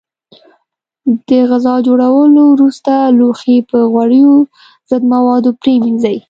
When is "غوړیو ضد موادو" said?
3.91-5.49